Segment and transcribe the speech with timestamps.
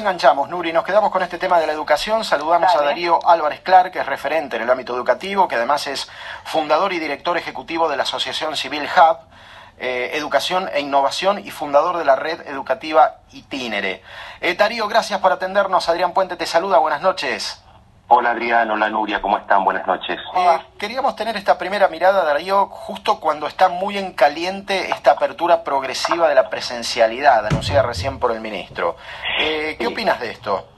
[0.00, 2.24] enganchamos, Nuri, nos quedamos con este tema de la educación.
[2.24, 6.08] Saludamos a Darío Álvarez Clark, que es referente en el ámbito educativo, que además es
[6.44, 9.18] fundador y director ejecutivo de la Asociación Civil Hub,
[9.78, 14.02] eh, Educación e Innovación y fundador de la red educativa Itinere.
[14.40, 15.88] Eh, Darío, gracias por atendernos.
[15.90, 17.60] Adrián Puente te saluda, buenas noches.
[18.12, 19.62] Hola Adrián, hola Nuria, ¿cómo están?
[19.62, 20.18] Buenas noches.
[20.34, 25.62] Eh, queríamos tener esta primera mirada, Darío, justo cuando está muy en caliente esta apertura
[25.62, 28.96] progresiva de la presencialidad, anunciada recién por el ministro.
[29.38, 30.70] Eh, ¿Qué opinas de esto?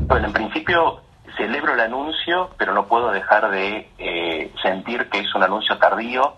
[0.00, 1.00] Bueno, en principio
[1.38, 6.34] celebro el anuncio, pero no puedo dejar de eh, sentir que es un anuncio tardío,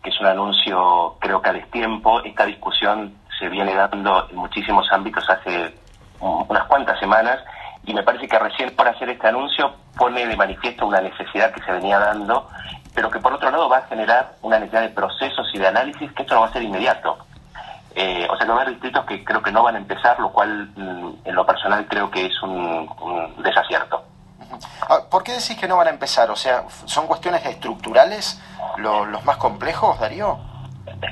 [0.00, 2.22] que es un anuncio creo que a destiempo.
[2.22, 5.74] Esta discusión se viene dando en muchísimos ámbitos hace
[6.20, 7.40] unas cuantas semanas
[7.84, 11.62] y me parece que recién por hacer este anuncio pone de manifiesto una necesidad que
[11.62, 12.48] se venía dando,
[12.94, 16.12] pero que por otro lado va a generar una necesidad de procesos y de análisis
[16.12, 17.18] que esto no va a ser inmediato.
[17.94, 20.18] Eh, o sea que va a haber distritos que creo que no van a empezar,
[20.20, 22.88] lo cual mm, en lo personal creo que es un,
[23.42, 24.04] desacierto.
[24.88, 26.30] Ah, ¿Por qué decís que no van a empezar?
[26.30, 28.40] O sea, ¿son cuestiones estructurales
[28.76, 30.38] los más complejos, Darío?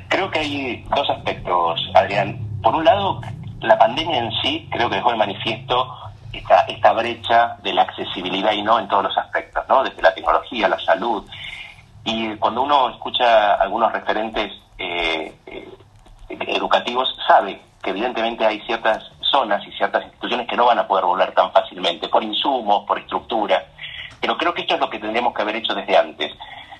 [0.08, 2.38] Creo que hay dos aspectos, Adrián.
[2.62, 3.20] Por un lado,
[3.60, 5.88] la pandemia en sí creo que dejó de manifiesto
[6.32, 9.82] esta, esta brecha de la accesibilidad y no en todos los aspectos, ¿no?
[9.82, 11.24] desde la tecnología, la salud.
[12.04, 15.68] Y cuando uno escucha algunos referentes eh, eh,
[16.28, 21.04] educativos, sabe que evidentemente hay ciertas zonas y ciertas instituciones que no van a poder
[21.04, 23.64] volver tan fácilmente, por insumos, por estructura.
[24.20, 26.32] Pero creo que esto es lo que tendríamos que haber hecho desde antes.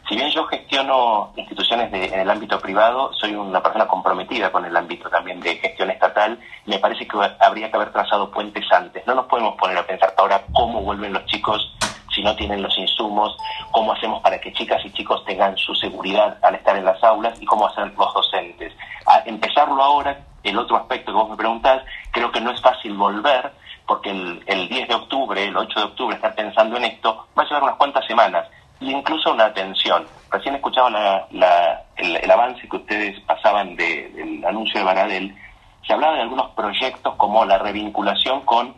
[0.09, 4.75] Si bien yo gestiono instituciones en el ámbito privado, soy una persona comprometida con el
[4.75, 9.07] ámbito también de gestión estatal, me parece que habría que haber trazado puentes antes.
[9.07, 11.75] No nos podemos poner a pensar ahora cómo vuelven los chicos
[12.15, 13.37] si no tienen los insumos,
[13.71, 17.39] cómo hacemos para que chicas y chicos tengan su seguridad al estar en las aulas
[17.39, 18.73] y cómo hacer los docentes.
[19.07, 22.95] A empezarlo ahora, el otro aspecto que vos me preguntás, creo que no es fácil
[22.95, 23.53] volver,
[23.87, 27.43] porque el, el 10 de octubre, el 8 de octubre, estar pensando en esto, va
[27.43, 28.47] a llevar unas cuantas semanas
[28.81, 30.07] y incluso una atención.
[30.31, 35.37] Recién escuchaba la, el, avance que ustedes pasaban del anuncio de Baradel.
[35.87, 38.75] Se hablaba de algunos proyectos como la revinculación con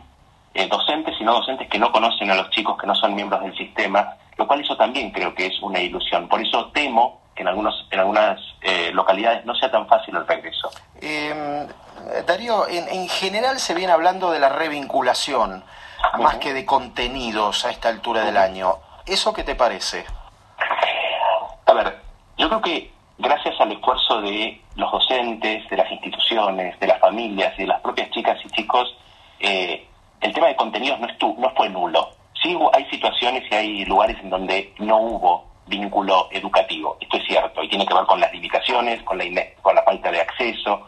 [0.53, 3.41] eh, docentes y no docentes que no conocen a los chicos, que no son miembros
[3.41, 6.27] del sistema, lo cual eso también creo que es una ilusión.
[6.27, 10.25] Por eso temo que en, algunos, en algunas eh, localidades no sea tan fácil el
[10.25, 10.69] regreso.
[11.01, 11.67] Eh,
[12.25, 15.63] Darío, en, en, general se viene hablando de la revinculación,
[16.19, 18.75] más que de contenidos a esta altura del año.
[19.05, 20.05] ¿Eso qué te parece?
[21.65, 21.99] A ver,
[22.37, 27.53] yo creo que gracias al esfuerzo de los docentes, de las instituciones, de las familias
[27.57, 28.95] y de las propias chicas y chicos,
[29.39, 29.87] eh,
[30.21, 32.09] el tema de contenidos no, estuvo, no fue nulo.
[32.41, 36.97] Sí hay situaciones y hay lugares en donde no hubo vínculo educativo.
[36.99, 39.25] Esto es cierto y tiene que ver con las limitaciones, con la,
[39.61, 40.87] con la falta de acceso,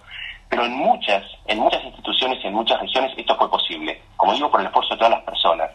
[0.50, 4.52] pero en muchas, en muchas instituciones y en muchas regiones esto fue posible, como digo,
[4.52, 5.72] por el esfuerzo de todas las personas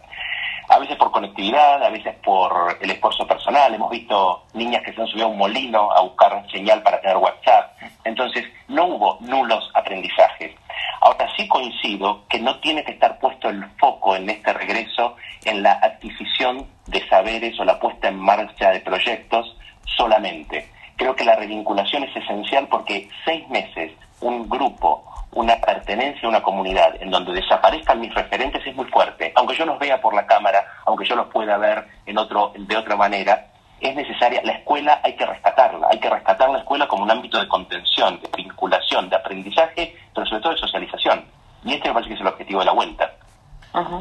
[1.19, 3.73] conectividad, a veces por el esfuerzo personal.
[3.73, 7.17] Hemos visto niñas que se han subido a un molino a buscar señal para tener
[7.17, 7.73] WhatsApp.
[8.05, 10.55] Entonces, no hubo nulos aprendizajes.
[11.01, 15.61] Ahora sí coincido que no tiene que estar puesto el foco en este regreso en
[15.61, 19.57] la adquisición de saberes o la puesta en marcha de proyectos
[19.97, 20.69] solamente.
[20.95, 23.91] Creo que la revinculación es esencial porque seis meses
[24.21, 29.31] un grupo una pertenencia a una comunidad en donde desaparezcan mis referentes es muy fuerte.
[29.35, 32.75] Aunque yo los vea por la cámara, aunque yo los pueda ver en otro, de
[32.75, 33.47] otra manera,
[33.79, 37.39] es necesaria, la escuela hay que rescatarla, hay que rescatar la escuela como un ámbito
[37.39, 41.25] de contención, de vinculación, de aprendizaje, pero sobre todo de socialización.
[41.63, 43.11] Y este me parece que es el objetivo de la vuelta.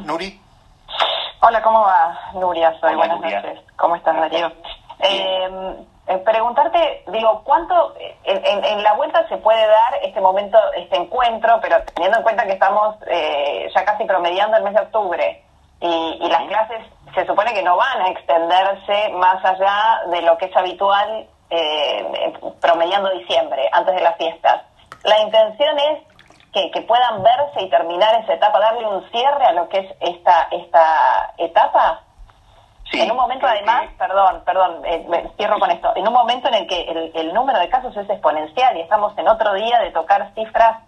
[0.04, 0.40] Nuri.
[1.40, 2.18] Hola, ¿cómo va?
[2.34, 2.94] Nuria, soy.
[2.96, 3.60] Buenas noches.
[3.76, 4.50] ¿Cómo estás, Darío?
[5.00, 5.76] Eh,
[6.08, 7.94] eh, preguntarte, digo, ¿cuánto
[8.24, 12.54] en, la vuelta se puede dar este momento, este encuentro, pero teniendo en cuenta que
[12.54, 15.44] estamos eh, ya casi promediando el mes de octubre
[15.80, 20.46] y, las clases se supone que no van a extenderse más allá de lo que
[20.46, 24.62] es habitual eh, promediando diciembre, antes de las fiestas?
[25.04, 26.02] La intención es
[26.52, 29.94] que, que, puedan verse y terminar esa etapa, darle un cierre a lo que es
[30.00, 32.02] esta, esta etapa
[32.92, 36.66] en un momento además, perdón, perdón, eh, cierro con esto, en un momento en el
[36.66, 40.82] que el, número de casos es exponencial y estamos en otro día de tocar cifras,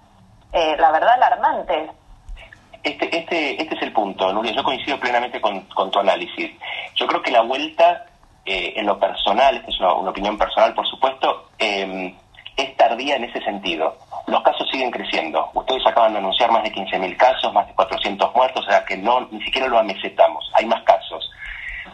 [0.52, 1.90] eh, la verdad, alarmantes.
[2.82, 6.50] Este, este, este es el punto, Nuria, yo coincido plenamente con, tu análisis.
[6.94, 8.06] Yo creo que la vuelta,
[8.44, 12.14] eh, en lo personal, es una, opinión personal, por supuesto, em,
[12.56, 13.96] es tardía en ese sentido.
[14.26, 15.50] Los casos siguen creciendo.
[15.54, 18.96] Ustedes acaban de anunciar más de 15.000 casos, más de 400 muertos, o sea que
[18.96, 20.50] no ni siquiera lo amesetamos.
[20.54, 21.30] Hay más casos.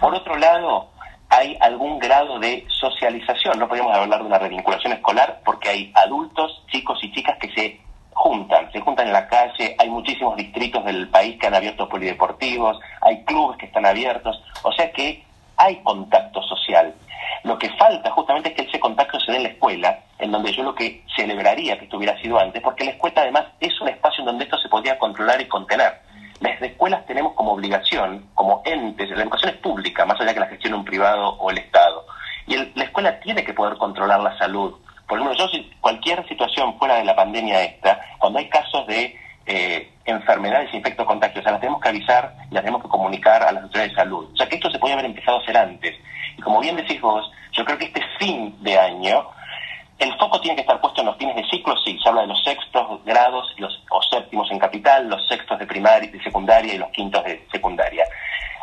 [0.00, 0.88] Por otro lado,
[1.28, 3.58] hay algún grado de socialización.
[3.58, 7.85] No podemos hablar de una revinculación escolar porque hay adultos, chicos y chicas que se
[8.16, 12.80] juntan, se juntan en la calle, hay muchísimos distritos del país que han abierto polideportivos,
[13.02, 15.22] hay clubes que están abiertos, o sea que
[15.58, 16.94] hay contacto social.
[17.44, 20.50] Lo que falta justamente es que ese contacto se dé en la escuela, en donde
[20.52, 23.88] yo lo que celebraría que esto hubiera sido antes, porque la escuela además es un
[23.88, 26.00] espacio en donde esto se podría controlar y contener.
[26.40, 30.46] Las escuelas tenemos como obligación, como entes, la educación es pública, más allá que la
[30.46, 32.06] gestione un privado o el Estado.
[32.46, 34.74] Y la escuela tiene que poder controlar la salud,
[35.06, 35.46] por ejemplo, yo,
[35.80, 39.16] cualquier situación fuera de la pandemia esta, cuando hay casos de
[39.46, 43.52] eh, enfermedades e infectos contagios, las tenemos que avisar y las tenemos que comunicar a
[43.52, 44.28] las autoridades de salud.
[44.32, 45.94] O sea que esto se podía haber empezado a hacer antes.
[46.36, 49.26] Y como bien decís vos, yo creo que este fin de año,
[49.98, 52.26] el foco tiene que estar puesto en los fines de ciclo, sí, se habla de
[52.26, 56.78] los sextos grados los, o séptimos en capital, los sextos de primaria de secundaria y
[56.78, 58.04] los quintos de secundaria.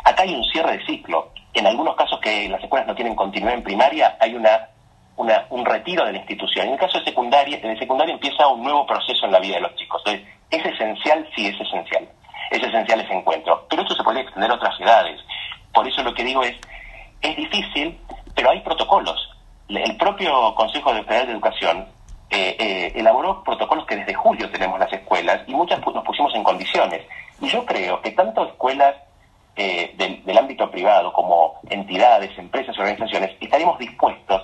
[0.04, 1.32] Acá hay un cierre de ciclo.
[1.54, 4.68] En algunos casos que las escuelas no tienen continuidad en primaria, hay una
[5.16, 6.66] un retiro de la institución.
[6.66, 9.60] En el caso de secundaria, de secundaria empieza un nuevo proceso en la vida de
[9.62, 10.02] los chicos.
[10.04, 12.08] Entonces, es esencial, sí es esencial.
[12.50, 13.66] Es esencial ese encuentro.
[13.68, 15.20] Pero esto se puede extender a otras edades.
[15.72, 16.56] Por eso lo que digo es,
[17.20, 17.98] es difícil,
[18.34, 19.30] pero hay protocolos.
[19.68, 21.86] El propio Consejo Federal de Educación
[22.30, 26.42] eh, eh, elaboró protocolos que desde julio tenemos las escuelas y muchas nos pusimos en
[26.42, 27.02] condiciones.
[27.40, 28.94] Y yo creo que tanto escuelas
[29.56, 34.42] eh, del, ámbito privado como entidades, empresas, organizaciones, estaremos dispuestos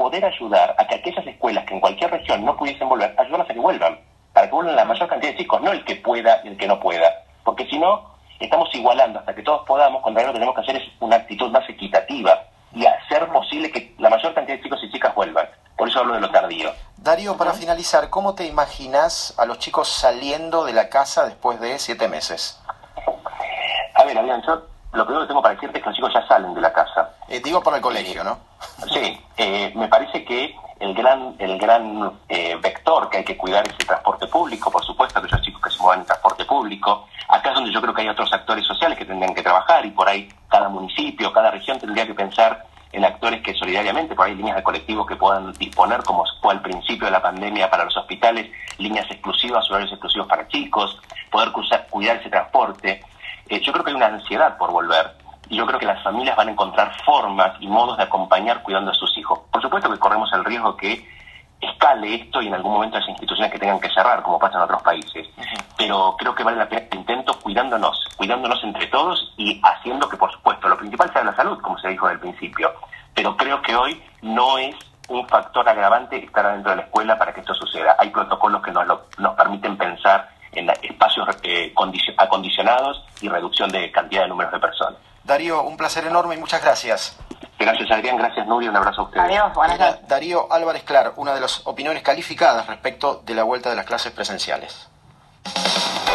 [0.00, 3.52] poder ayudar a que aquellas escuelas que en cualquier región no pudiesen volver, ayudarlas a
[3.52, 4.00] que vuelvan,
[4.32, 6.66] para que vuelvan la mayor cantidad de chicos, no el que pueda y el que
[6.66, 7.22] no pueda.
[7.44, 8.08] Porque si no,
[8.38, 11.50] estamos igualando hasta que todos podamos, cuando lo que tenemos que hacer es una actitud
[11.50, 15.46] más equitativa y hacer posible que la mayor cantidad de chicos y chicas vuelvan.
[15.76, 16.72] Por eso hablo de lo tardío.
[16.96, 21.78] Darío, para finalizar, ¿cómo te imaginas a los chicos saliendo de la casa después de
[21.78, 22.58] siete meses?
[23.96, 24.62] A ver, Adrián, yo
[24.94, 27.10] lo primero que tengo para decirte es que los chicos ya salen de la casa.
[27.28, 28.49] Eh, digo para el colegio, ¿no?
[28.92, 33.66] Sí, eh, me parece que el gran, el gran eh, vector que hay que cuidar
[33.66, 37.06] es el transporte público, por supuesto, aquellos chicos que se muevan en transporte público.
[37.28, 39.90] Acá es donde yo creo que hay otros actores sociales que tendrían que trabajar y
[39.90, 44.34] por ahí cada municipio, cada región tendría que pensar en actores que solidariamente, por ahí
[44.34, 47.96] líneas de colectivos que puedan disponer, como fue al principio de la pandemia para los
[47.96, 51.52] hospitales, líneas exclusivas, horarios exclusivos para chicos, poder
[51.90, 53.00] cuidar ese transporte.
[53.48, 55.19] Eh, yo creo que hay una ansiedad por volver
[55.50, 58.92] y yo creo que las familias van a encontrar formas y modos de acompañar cuidando
[58.92, 59.40] a sus hijos.
[59.52, 61.04] Por supuesto que corremos el riesgo que
[61.60, 64.62] escale esto y en algún momento las instituciones que tengan que cerrar, como pasa en
[64.62, 65.28] otros países.
[65.76, 70.16] Pero creo que vale la pena el intento cuidándonos, cuidándonos entre todos y haciendo que,
[70.16, 72.72] por supuesto, lo principal sea la salud, como se dijo del principio.
[73.12, 74.76] Pero creo que hoy no es
[75.08, 77.96] un factor agravante estar adentro de la escuela para que esto suceda.
[77.98, 78.86] Hay protocolos que nos,
[79.18, 81.74] nos permiten pensar en espacios eh,
[82.16, 84.98] acondicionados y reducción de cantidad de números de personas.
[85.24, 87.16] Darío, un placer enorme y muchas gracias.
[87.58, 89.24] Gracias Adrián, gracias Nuria, un abrazo a ustedes.
[89.26, 90.08] Adiós, buenas noches.
[90.08, 94.12] Darío Álvarez Clar, una de las opiniones calificadas respecto de la vuelta de las clases
[94.12, 94.88] presenciales.